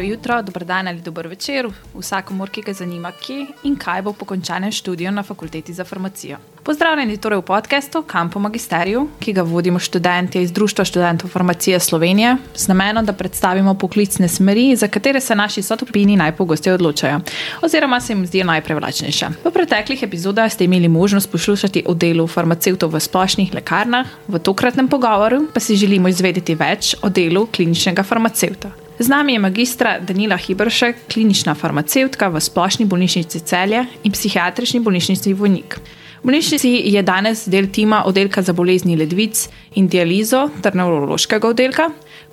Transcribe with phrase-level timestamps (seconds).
[0.00, 4.12] dobro jutro, dobro dan ali dobro večer, vsakomor, ki ga zanima, kje in kaj bo
[4.12, 6.38] po končanem študiju na fakulteti za farmacijo.
[6.62, 12.36] Pozdravljeni torej v podkastu Kampo Magisteriju, ki ga vodimo študenti iz Društva študentov farmacije Slovenije,
[12.54, 17.20] z namenom, da predstavimo poklicne smeri, za katere se naši sotopini najpogosteje odločajo,
[17.62, 19.28] oziroma se jim zdijo najprivlačnejše.
[19.44, 24.88] V preteklih epizodah ste imeli možnost poslušati o delu farmacevtov v splošnih lekarnah, v tokratnem
[24.88, 28.79] pogovoru pa si želimo izvedeti več o delu kliničnega farmacevta.
[29.00, 35.32] Z nami je magistra Danila Hibršek, klinična farmacevtka v splošni bolnišnici Celje in psihiatrični bolnišnici
[35.32, 35.78] Vojnik.
[36.20, 39.48] V bolnišnici je danes del tima oddelka za bolezni ledvic
[39.80, 41.86] in dializo ter nevrološkega oddelka.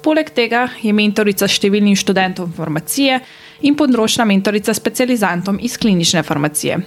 [0.03, 3.21] Poleg tega je mentorica številnim študentom farmacije
[3.63, 6.81] in področna mentorica specializantom iz klinične farmacije.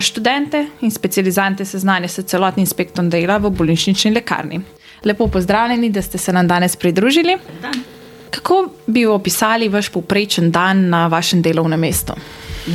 [0.00, 4.62] Študente in specializante seznanja s celotnim spektrom dela v bolnišnični lekarni.
[5.04, 7.36] Lepo pozdravljeni, da ste se nam danes pridružili.
[7.60, 7.95] Dan.
[8.36, 12.12] Kako bi opisali vaš povprečen dan na vašem delovnem mestu?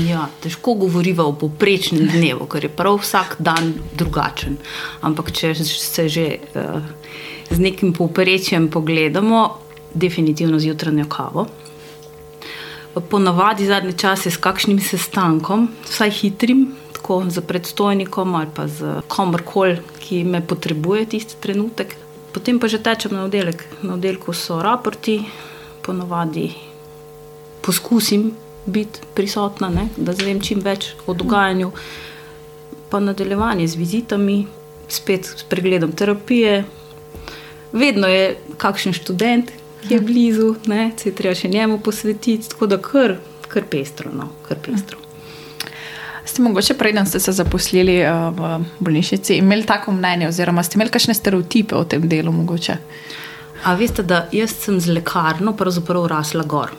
[0.07, 4.57] Ja, težko govorimo o povprečnem dnevu, ker je prav vsak dan drugačen.
[5.05, 6.81] Ampak, če se že uh,
[7.51, 9.41] z nekim povprečjem pogledamo,
[9.93, 11.45] definitivno z jutranjo kavo.
[13.09, 19.77] Ponavadi zadnje čase s kakšnim sestankom, vsaj hitrim, tako z predstojnikom ali pa z komorkoli,
[19.99, 21.95] ki me potrebuje tisti trenutek.
[22.33, 23.67] Potem pa že tečem na oddelek.
[23.83, 25.21] Na oddelku so raporti,
[25.85, 26.51] ponovadi
[27.61, 28.31] poskusim
[28.65, 31.71] biti prisotna, ne, da zvem čim več o dogajanju,
[32.89, 34.45] pa nadaljevanje z vizitami,
[34.91, 36.63] spet s pregledom terapije.
[37.71, 39.51] Vedno je kakšen študent,
[39.88, 43.16] ki je blizu, ne, se je treba še njemu posvetiti, tako da kar,
[43.47, 44.11] kar pestro.
[44.13, 45.00] No, kar pestro.
[46.25, 50.94] Ste mogoče preden ste se zaposlili uh, v bolnišnici, imeli tako mnenje, oziroma ste imeli
[50.94, 52.31] kakšne stereotipe o tem delu?
[52.31, 52.77] Mogoče?
[53.63, 56.72] A veste, da jaz sem z lekarno pravzaprav rasla gor.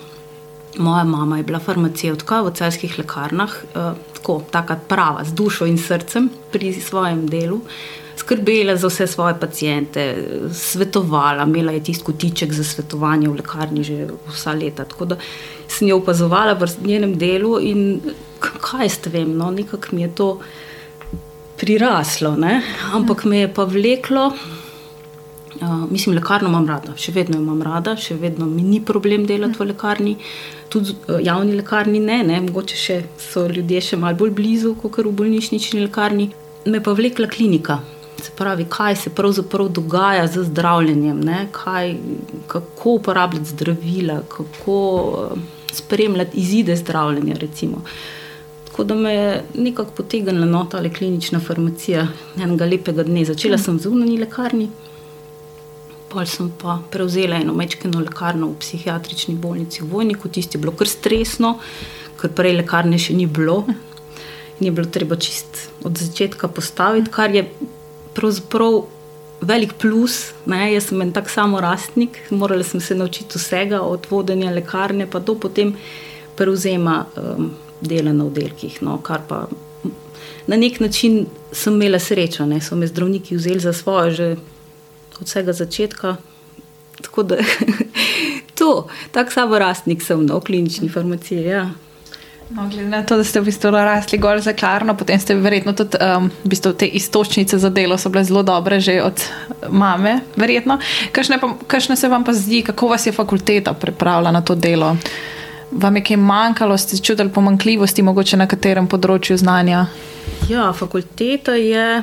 [0.78, 5.78] Moja mama je bila farmacevtka v celskih lekarnah, eh, tako taka prava, z dušo in
[5.78, 7.60] srcem pri svojem delu.
[8.16, 10.16] Skrbela za vse svoje pacijente,
[10.53, 14.84] svetovala, imela je tisti kotiček za svetovanje v lekarni že vsa leta.
[14.84, 15.16] Tako da
[15.69, 18.00] sem jo opazovala v njenem delu in
[18.41, 20.38] kaj ste vem, no, nekako mi je to
[21.56, 22.62] priraslo, ne?
[22.92, 24.32] ampak me je pa vleklo.
[25.62, 29.61] Uh, mislim, lekarno imam rada, še vedno imam rada, še vedno mi ni problem delati
[29.61, 30.17] v lekarni,
[30.73, 34.99] tudi uh, javni lekarni ne, ne, mogoče še so ljudje še malo bolj blizu kot
[34.99, 36.33] v bolnišnični lekarni.
[36.67, 37.78] Me pa vlekla klinika,
[38.19, 41.22] se pravi, kaj se pravzaprav dogaja z zdravljenjem,
[41.55, 41.95] kaj,
[42.51, 45.41] kako uporabljati zdravila, kako uh,
[45.71, 47.39] spremljati izide zdravljenja.
[47.39, 47.84] Recimo.
[48.67, 52.09] Tako da me je nekako potegnila nota ali klinična farmacija
[52.41, 53.28] enega lepega dne.
[53.31, 54.72] Začela sem v zunanji lekarni.
[56.12, 60.75] Pol sem pa prevzela eno mečkeno lekarno v psihiatrični bolnici v Vojniku, tisti je bilo
[60.77, 61.55] kar stresno,
[62.21, 63.62] ker prej lekarne še ni bilo.
[64.61, 67.47] Ni bilo treba čist od začetka postaviti, kar je
[68.12, 68.83] pravzaprav
[69.41, 70.34] velik plus.
[70.47, 70.75] Ne?
[70.75, 75.34] Jaz sem en tak samorastnik, morala sem se naučiti vsega, od vodenja lekarne pa do
[75.34, 75.72] potem
[76.37, 78.83] prevzema um, dela na oddelkih.
[78.84, 79.01] No?
[79.01, 79.47] Kar pa
[80.47, 84.34] na nek način sem imela srečo, da so me zdravniki vzeli za svoje že
[85.22, 86.16] od vsega začetka.
[87.03, 87.37] Tako da
[88.59, 91.47] to, tako samo rastnik sem no, v klinični farmaciji.
[91.47, 91.71] Ja.
[92.53, 95.72] No, glede na to, da ste v bistvu rasli gor za klarno, potem ste verjetno
[95.72, 99.22] tudi um, v bistvu te istočnice za delo so bile zelo dobre že od
[99.71, 100.78] mame, verjetno.
[101.66, 104.97] Kakšne se vam pa zdi, kako vas je fakulteta pripravila na to delo?
[105.72, 109.87] Vam je kaj manjkalo, ste čutili pomankljivosti mogoče na katerem področju znanja?
[110.50, 112.03] Ja, fakulteta je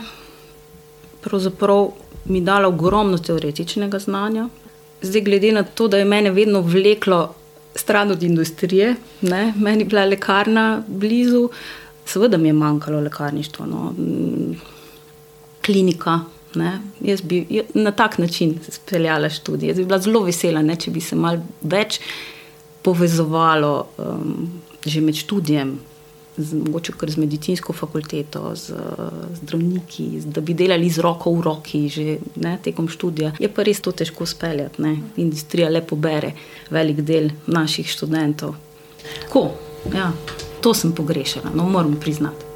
[1.22, 1.92] pravzaprav
[2.26, 4.50] mi dala ogromno teoretičnega znanja.
[5.02, 7.34] Zdaj, glede na to, da je mene vedno vleklo
[7.76, 11.50] stran od industrije, ne, meni je bila lekarna blizu,
[12.06, 13.94] seveda mi je manjkalo lekarništvo, no,
[15.66, 16.20] klinika.
[16.56, 16.80] Ne.
[17.02, 19.70] Jaz bi na tak način speljala študije.
[19.70, 22.00] Jaz bi bila zelo vesela, ne, če bi se malo več
[22.82, 25.76] povezovalo um, že med študijem,
[26.40, 28.74] z, mogoče kar z medicinsko fakulteto, z
[29.42, 33.34] zdravniki, da bi delali z roko v roki že ne, tekom študija.
[33.40, 34.82] Je pa res to težko speljati.
[34.82, 34.96] Ne.
[35.18, 36.34] Industrija lepo bere
[36.70, 38.56] velik del naših študentov.
[39.26, 39.50] Tako,
[39.94, 40.12] ja,
[40.62, 42.48] to sem pogrešala, no moram priznati.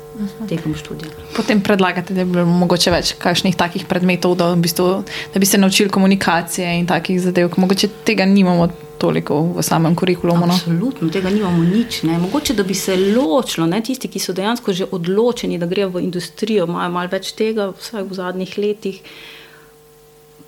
[0.50, 1.10] Tekom študija.
[1.34, 4.90] Potem predlagate, da bi bilo mogoče več kakšnih takih predmetov, da, v bistvu,
[5.34, 8.68] da bi se naučili komunikacije in takih zadev, mogoče tega nimamo
[9.04, 10.48] toliko v samem kurikulumu.
[10.48, 10.56] No?
[10.56, 12.04] Absolutno, tega nimamo nič.
[12.08, 12.16] Ne.
[12.24, 16.06] Mogoče da bi se ločilo, ne, tisti, ki so dejansko že odločeni, da grejo v
[16.08, 19.02] industrijo, imajo malo več tega, vsaj v zadnjih letih,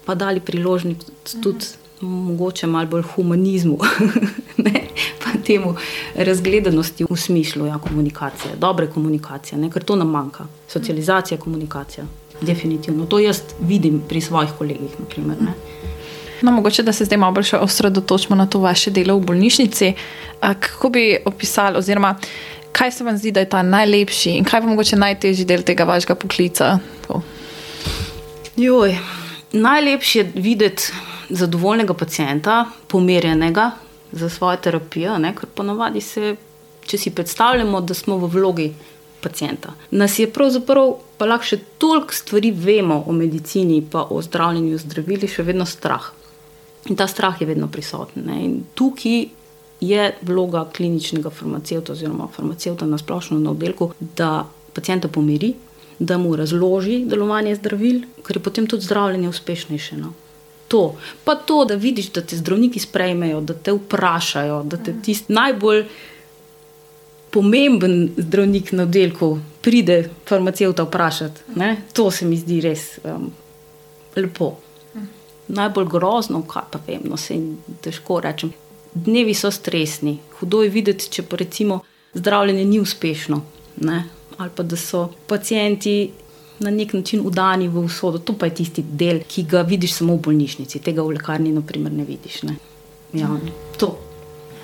[0.06, 1.76] pa dali priložnost tudi
[2.06, 3.78] mogoče malo bolj humanizmu,
[4.66, 4.84] ne,
[5.24, 5.76] pa temu
[6.16, 10.48] razgledanosti v smislu ja, komunikacije, dobre komunikacije, ne, ker to nam manjka.
[10.72, 12.06] Socializacija, komunikacija.
[12.42, 13.06] Definitivno.
[13.06, 15.00] To jaz vidim pri svojih kolegih.
[15.00, 15.38] Naprimer,
[16.46, 19.94] no, mogoče, da se zdaj malo bolj osredotočimo na to vaše delo v bolnišnici.
[20.40, 22.16] Kako bi opisali, oziroma
[22.76, 25.84] kaj se vam zdi, da je ta najlepši in kaj pa mogoče najtežji del tega
[25.88, 26.80] vašega poklica?
[28.56, 28.98] Joj,
[29.52, 30.92] najlepši je videti
[31.30, 33.72] zadovoljnega pacijenta, pomirjenega
[34.12, 35.34] za svojo terapijo, ne?
[35.36, 36.36] ker ponavadi se,
[36.86, 38.74] če si predstavljamo, da smo v vlogi
[39.24, 39.74] pacijenta.
[39.92, 45.32] Nas je pravzaprav pa lahko še toliko stvari vemo o medicini, pa o zdravljenju zdravili,
[45.32, 46.12] še vedno strah.
[46.86, 48.24] In ta strah je vedno prisoten.
[48.26, 48.44] Ne?
[48.46, 49.26] In tukaj
[49.82, 55.54] je vloga kliničnega farmacevta oziroma farmacevta na splošno na oddelku, da pacijenta pomiri,
[56.00, 59.98] da mu razloži delovanje zdravil, ker je potem tudi zdravljenje uspešnejše.
[59.98, 60.14] No?
[60.68, 60.96] To.
[61.24, 65.86] Pa to, da vidiš, da te zdravniki sprejmejo, da te vprašajo, da te tisti najbolj
[67.30, 71.42] pomemben zdravnik na oddelku pride farmacevta vprašati.
[71.56, 71.82] Ne?
[71.94, 73.32] To se mi zdi res um,
[74.16, 74.54] lepo.
[75.48, 78.54] Najbolj grozno, kaj pa vem, no se jim težko rečem.
[78.94, 81.82] Dnevi so stresni, hudo je videti, če pa recimo
[82.14, 83.42] zdravljenje ni uspešno,
[83.82, 84.04] ne?
[84.38, 86.12] ali pa da so pacijenti
[86.60, 88.18] na nek način udani v usodo.
[88.18, 91.92] To pa je tisti del, ki ga vidiš samo v bolnišnici, tega v lekarni, naprimer,
[91.92, 92.42] ne vidiš.
[92.44, 92.56] Ne?
[93.14, 93.30] Ja,
[93.78, 93.96] to.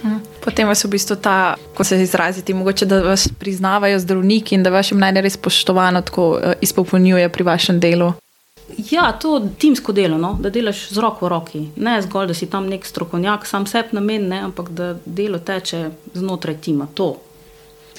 [0.01, 0.19] Hm.
[0.41, 4.73] Potem vas v bistvu ta, ko se izrazite, mogoče da vas priznavajo zdravniki in da
[4.73, 8.13] vaše mnenje res spoštovano tako uh, izpopolnjuje pri vašem delu.
[8.91, 10.35] Ja, to timsko delo, no?
[10.39, 11.65] da delaš z roko v roki.
[11.75, 16.61] Ne zgolj, da si tam nek strokovnjak, sam sebi namen, ampak da delo teče znotraj
[16.61, 16.87] tima.
[16.93, 17.15] To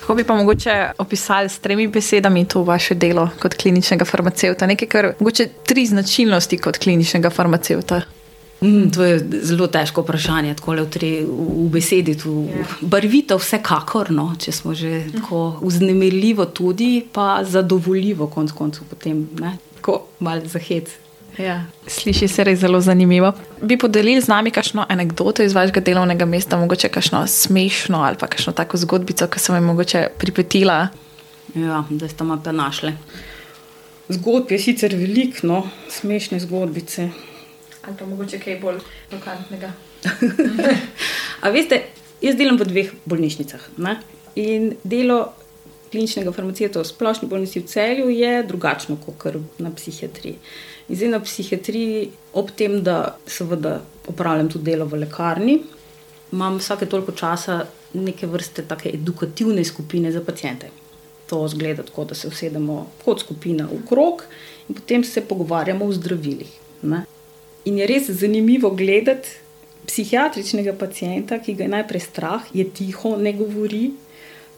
[0.02, 4.66] Kako bi pa mogoče opisali s tremi besedami to vaše delo kot kliničnega farmacevta?
[4.66, 8.00] Nekaj, kar mogoče tri značilnosti kot kliničnega farmacevta.
[8.62, 12.16] Mm, to je zelo težko vprašanje, tako le v, tri, v besedi.
[12.18, 12.64] Ja.
[12.80, 19.56] Barvito, vsekakor, no, če smo že tako vznemirljivo, tudi pa zadovoljivo, konc koncev, potem ne,
[19.82, 20.90] tako malo zahec.
[21.38, 21.64] Ja.
[21.86, 23.32] Sliši se res zelo zanimivo.
[23.62, 28.26] Bi podelili z nami kakšno anegdoto iz vašega delovnega mesta, mogoče kakšno smešno ali pa
[28.26, 30.88] kakšno tako zgodbico, ki sem jo mogoče pripetila?
[31.54, 32.92] Ja, da ste me pa našli.
[34.08, 37.08] Zgodb je sicer veliko, no, smešne zgodbice.
[37.82, 38.78] Ali pa mogoče kaj bolj
[39.12, 39.72] lokantnega.
[41.42, 41.82] A veste,
[42.22, 43.70] jaz delam v dveh bolnišnicah.
[43.82, 43.98] Ne?
[44.38, 45.32] In delo
[45.92, 50.38] kliničnega farmacijata v splošni bolnici v celju je drugačno kot na psihiatriji.
[50.88, 55.58] In zdaj na psihiatriji, ob tem, da seveda upravljam tudi delo v lekarni,
[56.32, 60.70] imam vsake toliko časa neke vrste tako edukativne skupine za pacijente.
[61.28, 64.24] To zgleda tako, da se usedemo kot skupina v krog
[64.68, 66.50] in potem se pogovarjamo o zdravilih.
[66.82, 67.04] Ne?
[67.64, 69.28] In je res zanimivo gledati
[69.86, 73.90] psihiatričnega pacijenta, ki ga je najprej strah, je tiho, ne govori,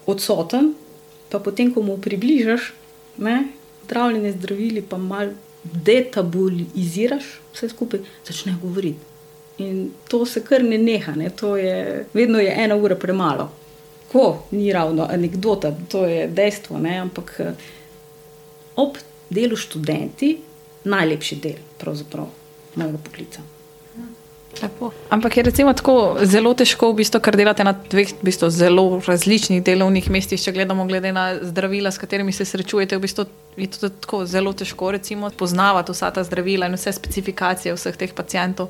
[0.06, 0.74] odsoten,
[1.34, 2.68] pa potem, ko mu približaš,
[3.84, 5.32] zdravljenje zdravili, pa malo
[5.64, 8.98] detabuiziraš vse skupaj, začne govoriti.
[9.58, 11.30] In to se kar ne neha, ne?
[11.30, 13.48] to je vedno je ena ura premalo.
[14.12, 16.98] Ko ni ravno anekdota, to je dejstvo, ne?
[16.98, 17.40] ampak
[18.76, 18.98] ob
[19.30, 20.36] delu študenti
[20.84, 22.30] najlepši del pravzaprav
[22.74, 23.42] mojega poklica.
[24.62, 24.92] Lepo.
[25.10, 29.00] Ampak je recimo tako zelo težko, v bistvu, ker delate na dveh v bistvu, zelo
[29.06, 32.96] različnih delovnih mestih, če gledamo glede na zdravila, s katerimi se srečujete.
[32.96, 37.74] V bistvu je to tako zelo težko recimo, poznavati vsa ta zdravila in vse specifikacije
[37.74, 38.68] vseh teh pacijentov.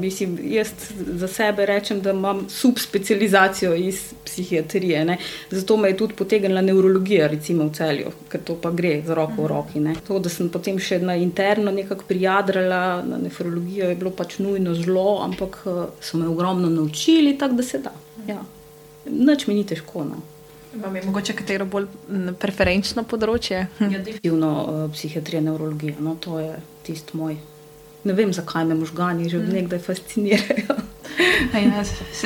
[0.00, 5.04] Mislim, jaz za sebe rečem, da imam subspecializacijo iz psihiatrije.
[5.04, 5.18] Ne?
[5.50, 9.42] Zato me je tudi potegnila neurologija, recimo v celju, ker to pa gre z roko
[9.42, 9.80] v roki.
[9.80, 9.94] Ne?
[10.06, 14.74] To, da sem potem še na interno nekako prijadrala na nefrologijo, je bilo pač nujno
[14.74, 17.92] zelo, ampak eh, so me ogromno naučili, tako da se da.
[18.28, 18.42] Ja.
[19.04, 20.04] Noč mi ni težko.
[20.04, 20.22] No.
[20.82, 21.86] Vam je mogoče katero bolj
[22.40, 23.66] preferenčno področje?
[23.80, 25.98] Ja, definitivno uh, psihiatrija, neurologija.
[26.02, 27.36] No, to je tisto moj.
[28.04, 29.54] Ne vem, zakaj me možgani že mm.
[29.58, 30.76] nekdaj fascinirajo.
[31.54, 31.84] ja,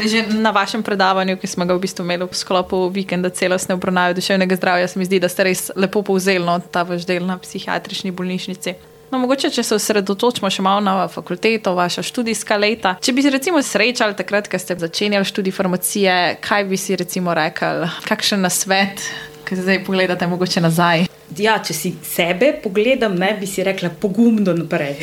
[0.08, 4.16] že na vašem predavanju, ki smo ga v bistvu imeli v sklopu vikenda celostne obravnave
[4.18, 7.38] duševnega zdravja, se mi zdi, da ste res lepo povzeli no, ta vaš del na
[7.38, 8.74] psihiatrični bolnišnici.
[9.10, 12.96] No, mogoče, če se osredotočimo še malo na fakulteto, vaša študijska leta.
[13.00, 17.34] Če bi se recimo srečali takrat, ko ste začenjali študij farmacije, kaj bi si recimo
[17.36, 19.06] rekli, kakšen nasvet,
[19.48, 21.08] ki zdaj pogledate, mogoče nazaj?
[21.40, 24.96] Ja, če si sebe pogledam, ne bi si rekla pogumno naprej.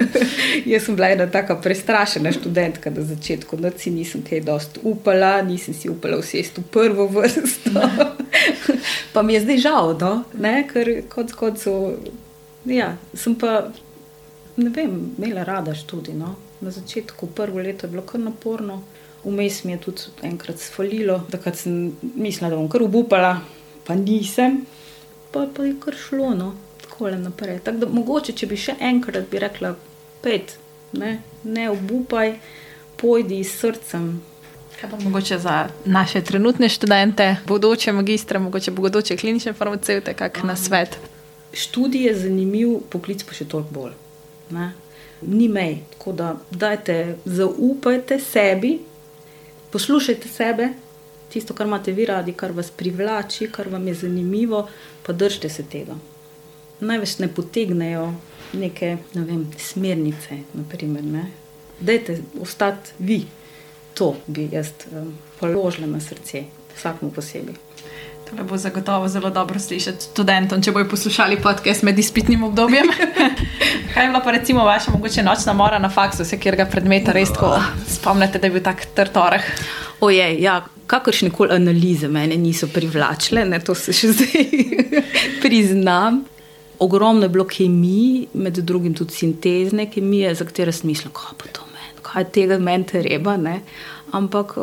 [0.70, 5.36] Jaz sem bila ena tako prestrašena študentka na začetku, da si nisem kaj dosti upala,
[5.46, 7.74] nisem si upala usesti v prvo vrsto.
[9.14, 10.12] pa mi je zdaj žal, no?
[10.34, 10.60] ne?
[10.70, 11.98] ker kot koncev.
[12.64, 13.72] Ja, sem pa,
[14.56, 16.14] ne vem, imela rada študij.
[16.14, 16.36] No?
[16.60, 18.82] Na začetku, prvo leto je bilo kar naporno,
[19.24, 23.40] vmes mi je tudi enkrat sfalilo, takrat sem mislila, da bom kar obupala,
[23.86, 24.62] pa nisem,
[25.34, 26.52] pa, pa je kar šlo, no,
[26.84, 27.58] tako le naprej.
[27.66, 29.74] Tako da mogoče, če bi še enkrat bi rekla,
[30.22, 30.56] pet,
[30.94, 32.36] ne, ne obupaj,
[33.00, 34.12] pojdi s srcem.
[34.78, 40.56] Kaj pa mogoče za naše trenutne študente, bodoče magistre, mogoče bodoče klinične farmaceute, kak na
[40.56, 40.98] svet?
[41.52, 43.92] Študij je zanimiv, poklic pa še toliko bolj.
[44.52, 44.72] Ne?
[45.22, 48.78] Ni mej, tako da dajte, zaupajte sebi,
[49.70, 50.72] poslušajte sebe,
[51.32, 54.66] tisto, kar imate vi radi, kar vas privlači, kar vam je zanimivo,
[55.06, 55.96] pa držite se tega.
[56.80, 58.08] Največ ne potegnejo
[58.52, 61.30] neke ne vem, smernice, naprimer, ne.
[61.80, 63.22] Dajte ostati vi.
[63.94, 66.44] To bi jaz um, položila na srce,
[66.76, 67.54] vsakmu posebej.
[68.36, 72.88] To bo zagotovo zelo dobro slišati študentom, če bojo poslušali podcast med izpitnim obdobjem.
[73.94, 77.12] Kaj je bila pa recimo vaša mogoče nočna mora na faksu, se kjer ga predmeta
[77.12, 77.58] res tako
[77.88, 79.44] spomnite, da je bil tak trtoreh?
[80.00, 85.02] Ojej, ja, kakršne koli analize mene niso privlačile, ne, to se še zdaj
[85.44, 86.22] priznam.
[86.82, 91.52] Ogromno je bilo kemij, med drugim tudi sintezne kemije, za katere sem mislila, kaj pa
[91.52, 93.60] to meni, kaj tega meni treba, ne.
[94.12, 94.56] Ampak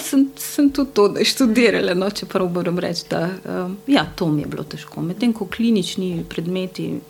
[0.00, 4.46] sem, sem tudi to študirala, no, čeprav moram reči, da um, ja, to mi je
[4.46, 5.02] bilo težko.
[5.02, 7.00] Medtem ko klinični predmeti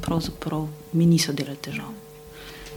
[0.00, 1.90] pravzaprav mi niso delali težav.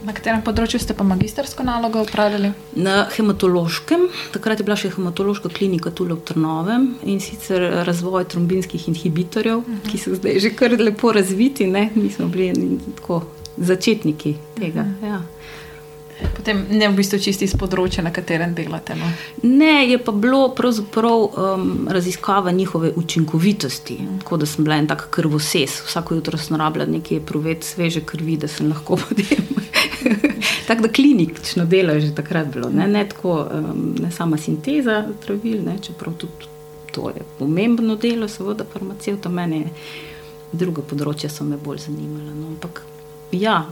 [0.04, 2.50] Na katerem področju ste pa magistrsko nalogo upravljali?
[2.76, 8.88] Na hematološkem, takrat je bila še hematološka klinika tukaj v Trnovem in sicer razvoj trombinskih
[8.92, 9.86] inhibitorjev, uh -huh.
[9.88, 11.66] ki so zdaj že kar lepo razviti.
[11.66, 11.90] Ne?
[11.94, 13.22] Mi smo bili tako
[13.56, 14.82] začetniki tega.
[14.82, 15.08] Uh -huh.
[15.08, 15.22] ja.
[16.36, 18.96] Potem ne v bistvu čisti iz področja, na katerem delate.
[18.98, 19.10] No?
[19.42, 23.98] Ne, je pa bilo pravzaprav um, raziskava njihove učinkovitosti.
[24.22, 28.38] Tako da sem bila en tak krvoses, vsako jutro sem rabila nekaj provet sveže krvi,
[28.40, 29.52] da sem lahko potem.
[30.68, 35.04] tako da klinično delo je že takrat bilo, ne, ne, tako, um, ne sama sinteza
[35.20, 36.52] zdravil, čeprav tudi
[36.94, 39.64] to je pomembno delo, seveda farmacevta mene.
[40.54, 42.30] Druga področja so me bolj zanimala.
[42.30, 42.84] No, ampak
[43.34, 43.64] ja,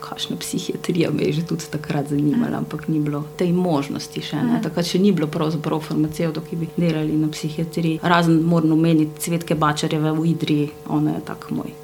[0.00, 4.42] kakšna psihiatrija me je že tudi takrat zanimala, ampak ni bilo te možnosti še.
[4.42, 4.60] Ne?
[4.62, 8.00] Takrat še ni bilo pravzaprav farmacevtov, ki bi delali na psihiatriji.
[8.02, 11.74] Razen moram omeniti Cvetke Bačarjeve v Idriji, ona je tak moj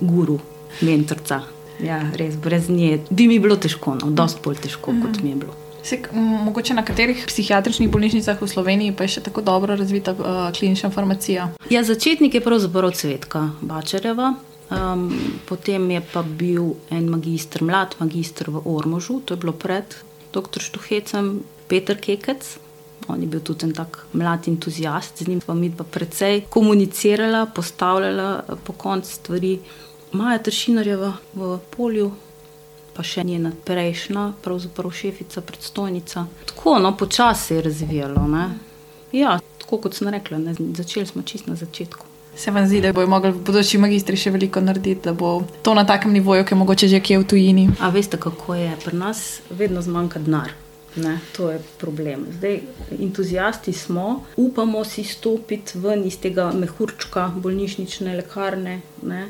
[0.00, 0.38] guru,
[0.80, 1.42] mentorca.
[1.82, 5.02] Ja, res, brez nje bi mi bilo težko, no, dosti bolj težko, mm.
[5.02, 5.54] kot mi je bilo.
[5.84, 10.48] Se, mogoče na katerih psihiatričnih bolnišnicah v Sloveniji pa je še tako dobro razvita uh,
[10.56, 11.50] klinična farmacija?
[11.68, 14.32] Ja, začetnik je pravzaprav Cvetka Bačarjeva.
[14.70, 15.10] Um,
[15.44, 19.84] potem je pa bil en magistr, mlad magistr v Ormožu, to je bilo pred
[20.32, 20.60] dr.
[20.60, 22.58] Štuhecem, Petr Kekec.
[23.08, 27.46] On je bil tudi en tak mlad entuzijast, z njim pa mi pa precej komunicirala,
[27.46, 29.58] postavljala po koncu stvari.
[30.12, 32.12] Maja Tršinarjeva v polju,
[32.94, 36.26] pa še njena prejšnja, pravzaprav šefica, predstojnica.
[36.46, 38.26] Tako, no, počasi se je razvijalo.
[38.30, 38.48] Ne?
[39.12, 40.54] Ja, tako kot sem rekla, ne?
[40.54, 42.13] začeli smo čist na začetku.
[42.36, 45.74] Se vam zdi, da bojo mogli v bodoči magistri še veliko narediti, da bo to
[45.74, 47.68] na takem nivoju, ki je mogoče že kje v tujini?
[47.80, 48.72] A veste, kako je?
[48.84, 50.50] Pri nas vedno zmanjka denar.
[50.96, 52.26] Ne, to je problem.
[52.38, 52.60] Zdaj,
[53.00, 58.80] entuzijasti smo, upamo si stopiti ven iz tega mehurčka bolnišnične lekarne.
[59.02, 59.26] Ne.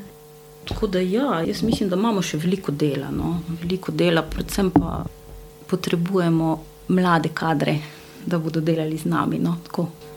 [0.65, 3.09] Tako da, ja, jaz mislim, da imamo še veliko dela.
[3.13, 3.39] No.
[3.61, 5.03] Veliko dela, predvsem pa
[5.69, 6.57] potrebujemo
[6.87, 7.79] mlade kadre,
[8.25, 9.39] da bodo delali z nami.
[9.39, 9.57] No.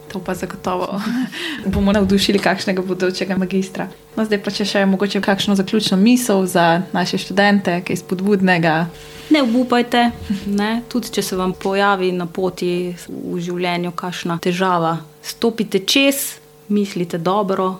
[0.08, 1.00] To pa zagotovo
[1.74, 3.88] bomo navdušili kakšnega bodočega magistra.
[4.16, 8.86] No, zdaj pa če še mogoče kakšno zaključno misel za naše študente, kaj spodbudnega.
[9.30, 10.10] Ne obupajte,
[10.46, 10.70] ne?
[10.88, 14.96] tudi če se vam pojavi na poti v življenju kakšna težava.
[15.22, 16.38] Stopite čez,
[16.72, 17.74] mislite dobro,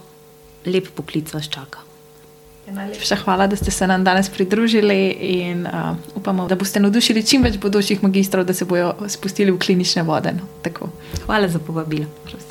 [0.68, 1.88] lep poklic vas čaka.
[2.72, 7.42] Najlepša hvala, da ste se nam danes pridružili in uh, upamo, da boste navdušili čim
[7.42, 10.32] več bodočih magistrov, da se bodo spustili v klinične vode.
[10.32, 10.90] No.
[11.26, 12.06] Hvala za povabilo.
[12.25, 12.48] Prosim.